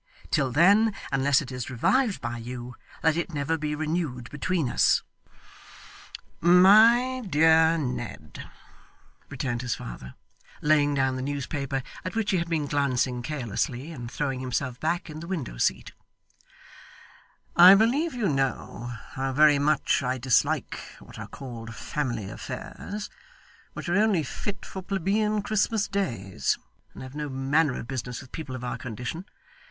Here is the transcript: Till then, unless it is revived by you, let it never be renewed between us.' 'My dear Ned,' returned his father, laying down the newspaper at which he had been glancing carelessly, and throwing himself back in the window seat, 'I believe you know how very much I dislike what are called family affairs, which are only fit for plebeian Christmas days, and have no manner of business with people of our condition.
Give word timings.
Till 0.31 0.49
then, 0.51 0.95
unless 1.11 1.43
it 1.43 1.51
is 1.51 1.69
revived 1.69 2.21
by 2.21 2.39
you, 2.39 2.75
let 3.03 3.15
it 3.15 3.35
never 3.35 3.55
be 3.55 3.75
renewed 3.75 4.31
between 4.31 4.67
us.' 4.67 5.03
'My 6.39 7.21
dear 7.29 7.77
Ned,' 7.77 8.49
returned 9.29 9.61
his 9.61 9.75
father, 9.75 10.15
laying 10.59 10.95
down 10.95 11.17
the 11.17 11.21
newspaper 11.21 11.83
at 12.03 12.15
which 12.15 12.31
he 12.31 12.37
had 12.37 12.49
been 12.49 12.65
glancing 12.65 13.21
carelessly, 13.21 13.91
and 13.91 14.09
throwing 14.09 14.39
himself 14.39 14.79
back 14.79 15.07
in 15.07 15.19
the 15.19 15.27
window 15.27 15.59
seat, 15.59 15.91
'I 17.55 17.75
believe 17.75 18.15
you 18.15 18.27
know 18.27 18.91
how 19.11 19.31
very 19.31 19.59
much 19.59 20.01
I 20.01 20.17
dislike 20.17 20.79
what 20.97 21.19
are 21.19 21.27
called 21.27 21.75
family 21.75 22.27
affairs, 22.27 23.11
which 23.73 23.87
are 23.87 23.97
only 23.97 24.23
fit 24.23 24.65
for 24.65 24.81
plebeian 24.81 25.43
Christmas 25.43 25.87
days, 25.87 26.57
and 26.95 27.03
have 27.03 27.13
no 27.13 27.29
manner 27.29 27.75
of 27.79 27.87
business 27.87 28.19
with 28.19 28.31
people 28.31 28.55
of 28.55 28.63
our 28.63 28.79
condition. 28.79 29.25